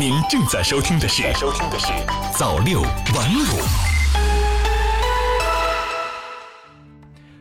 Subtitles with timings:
[0.00, 1.92] 您正在收听的是收听的是
[2.32, 3.60] 早六晚五。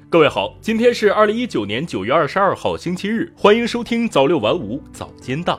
[0.09, 5.57] 各位好，今天是二零一九年九月二十二号星期日，欢迎收听早六晚五早间档。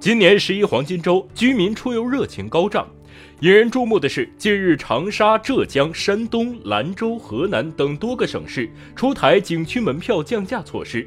[0.00, 2.88] 今年十一黄金周，居民出游热情高涨。
[3.40, 11.06] 引人注目的是，近日长沙、浙江、山东、兰州、河南等多个省市出台景区门票降价措施，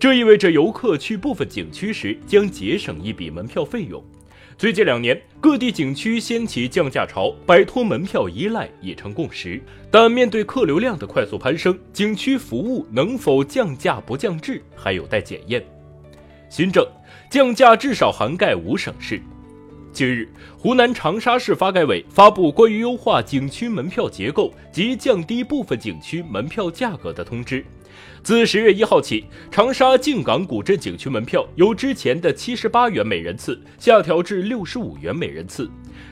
[0.00, 4.02] 这意味着游客去部分景区时将节省一笔门票费用。
[4.56, 9.60] 最近两年，各地景区掀起降价潮，摆脱门票依赖已成共识。
[9.90, 15.64] 但面对客流量的快速攀升，景区服务能否降价不降质，还有待检验。
[16.48, 16.86] 新政
[17.28, 19.20] 降价至少涵盖五省市。
[19.92, 27.64] 近日，湖南长沙市发改委发布关于优化景区门票结构及降低部分景区门票价格的通知。
[28.22, 35.64] 自十月一号起，长沙靖港古镇景区门票由之前的七十八元每人次下调至六十五元每人次；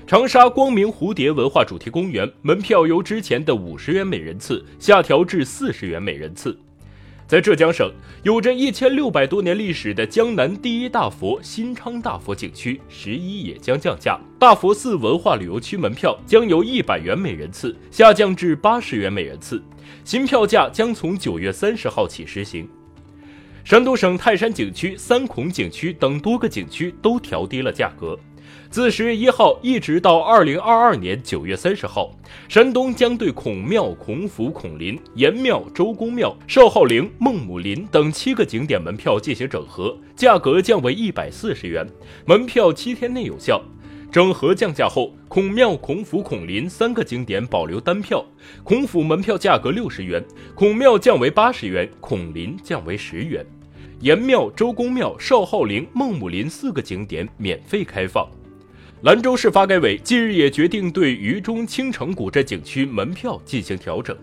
[0.06, 6.58] 长沙光明蝴蝶文化主题公园门票由之前的五十元每人次下调至四十元每人次。
[7.28, 7.90] 在浙江省，
[8.22, 19.60] 有着一千六百多年历史的江南第一大佛新昌大佛景区十一也将降价，大佛寺文化旅游区门票将由一百元每人次下降至八十元每人次，
[20.04, 22.68] 新票价将从九月三十号起实行。
[23.64, 28.16] 山东省泰山景区、三孔景区等多个景区都调低了价格。
[28.70, 32.14] 自十月一号一直到二零二二年九月三十号，
[32.48, 41.86] 山东将对孔庙、孔府、孔林、颜庙、周公庙、少昊陵、孟母林等七个景点门票进行整合，价格降为一百四十元，
[42.26, 43.62] 门票七天内有效。
[44.10, 48.24] 整合降价后，孔庙、孔府、孔林三个景点保留单票，
[48.62, 53.44] 孔府门票价格六十元，孔庙降为八十元，孔林降为十元。
[54.00, 58.28] 颜庙、周公庙、少昊陵、孟母林四个景点免费开放。
[59.02, 64.16] 兰州市发改委近日也决定对渝中青城古镇景区门票进行调整，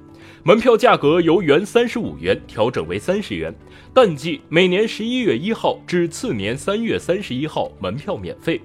[0.43, 3.53] 门票价格由原三十五元调整为三十元，
[3.93, 8.59] 淡季每年十一月一号至次年三月三十一号门票免费，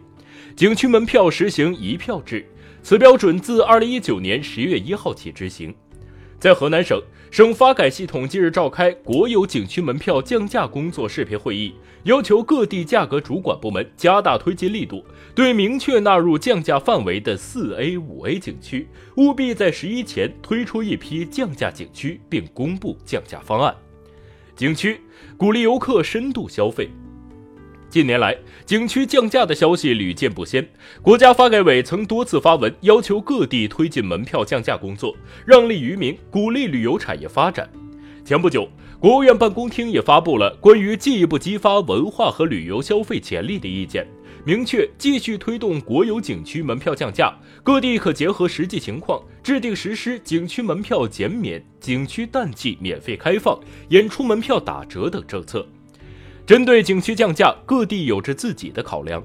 [0.56, 2.42] 景区门票实行一票制，
[2.82, 5.74] 此标准自二零一九年十月一号起执行。
[6.40, 6.98] 在河南省。
[7.30, 11.74] 省发改系统近日召开国有景区门票降价工作视频会议，
[12.04, 23.74] 要求各地价格主管部门加大推进力度，对明确纳入降价范围的四 A、五 A 景区，务必在十一前推出一批降价景区，并公布降价方案。
[24.56, 25.00] 景区
[25.36, 26.88] 鼓励游客深度消费。
[27.90, 30.68] 近年来，景区降价的消息屡见不鲜。
[31.00, 35.16] 国家发改委曾多次发文要求各地推进门票降价工作，
[35.46, 37.66] 让利于民，鼓励旅游产业发展。
[38.26, 38.68] 前不久，
[39.00, 44.06] 国务院办公厅也发布了关于进一步激发文化和旅游消费潜力的意见，
[44.44, 55.66] 明确继续推动国有景区门票降价，各地可结合实际情况制定实施景区门票减免、景区淡季免费开放、演出门票打折等政策。
[56.48, 59.22] 针对景区降价，各地有着自己的考量。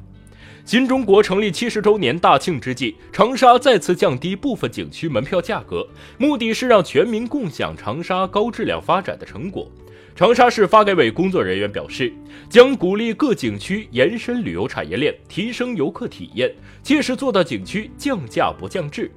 [0.65, 9.71] 新中国成立七十周年大庆之际，长沙再次降低部分景区门票价格，目的是让全民共享长沙高质量发展的成果。
[10.13, 12.11] 长沙市发改委工作人员表示，
[12.49, 16.53] 将鼓励各景区延伸旅游产业链，提升游客体验，
[16.83, 19.09] 切实做到景区降价不降质。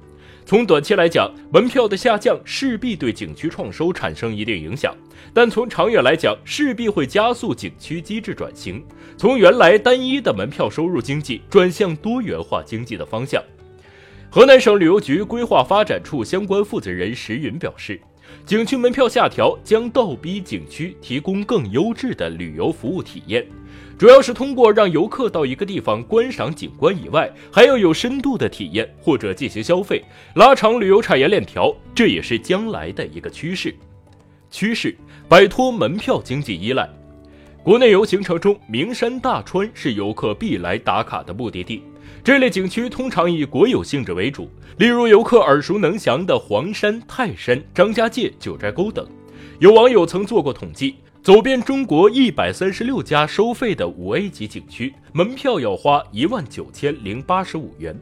[0.47, 4.95] 从短期来讲，门票的下降势必对景区创收产生一定影响，
[5.33, 8.81] 但从长远来讲，势必会加速景区机制转型，
[9.17, 13.43] 从原来单一的门票收入经济转向多元化经济的方向。
[14.29, 17.99] 河南省旅游局规划发展处相关负责人石云表示，
[18.45, 23.45] 景区门票下调将倒逼景区提供更优质的旅游服务体验。
[23.97, 30.03] 主要是通过让游客到一个地方观赏景观以外，还要有深度的体验或者进行消费，
[30.35, 33.73] 拉长旅游产业链条，这也是将来的一个趋势。
[34.51, 34.95] 趋势
[35.27, 36.87] 摆脱门票经济依赖。
[37.67, 41.83] 国内游行程中，名山大川是游客必来打卡的目的地。
[42.23, 49.05] 这类景区通常以国有性质为主，例如游客耳熟能详的黄山、泰山、张家界、九寨沟等。
[49.59, 50.95] 有网友曾做过统计。
[51.21, 57.93] 走遍中国一百三十六家收费的五 A 级景区，门票要花一万九千零八十五元。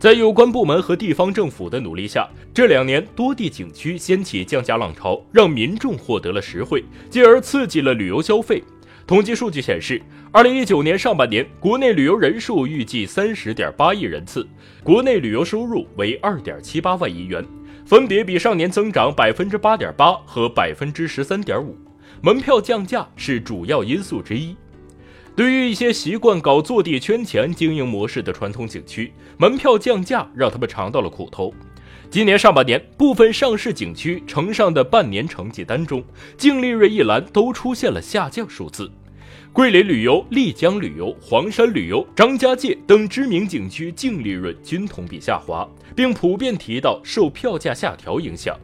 [0.00, 8.60] 在有关部门和地方政府的努力下，这两年多地景区掀起降价浪潮，让民众获得了实惠，进而刺激了旅游消费。
[9.10, 14.46] 统计数据显示，二零一九年上半年国内旅游人数预计三十点八亿人次，
[14.84, 17.44] 国内旅游收入为二点七八万亿元，
[17.84, 21.76] 分别比上年增长百分之八点八和百分之十三点五。
[22.22, 24.54] 门票降价是主要因素之一。
[25.34, 31.52] 对于一些习惯搞坐地圈钱经营模式的传统景区，门票降价让他们尝到了苦头。
[32.08, 36.04] 今年上半年，部分上市景区呈上的半年成绩单中，
[36.36, 38.88] 净利润一栏都出现了下降数字。
[39.52, 48.56] 桂林旅游、丽江旅游、黄山旅游、张家界等知名景区净利润均同比下滑，并普遍提到受票价下调影响。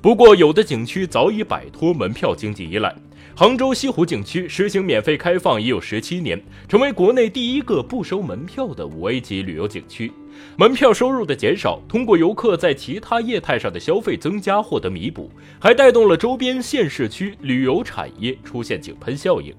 [0.00, 2.92] 不过，有的景区早已摆脱门票经济依赖。
[3.36, 10.10] 杭州西湖景区实行免费开放已有十七年，成为国内第一个不收门票的五 A 级旅游景区。
[10.56, 15.30] 门票收入的减少，通过游客在其他业态上的消费增加获得弥补，
[15.60, 19.54] 还带动了周边县市区旅游产业出现井喷效应。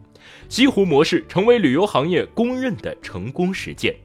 [0.49, 3.95] 西湖模式成为旅游行业公认的成功实践。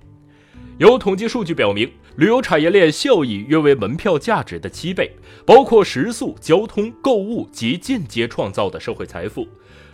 [0.78, 5.10] 有统计数据表明，旅游产业链效益约为门票价值的七倍，
[5.44, 9.46] 包括食宿、交通、购物及间接创造的社会财富。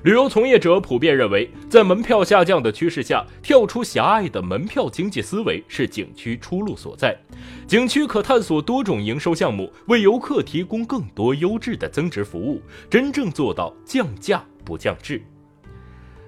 [0.03, 7.17] 旅游从业者普遍认为，在门票下降的趋势下，跳出狭隘的门票经济思维是景区出路所在。
[7.67, 12.61] 景区可探索多种营收项目，为游客提供更多优质的增值服务，
[12.91, 15.23] 真正做到降价不降质。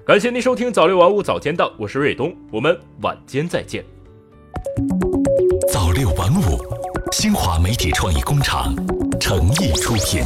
[0.07, 3.85] 感谢您收听早六晚五早间档，我是瑞东，我们晚间再见。
[5.73, 6.65] 早六晚五，
[7.11, 8.73] 新华媒体创意工厂
[9.19, 10.23] 诚意出品。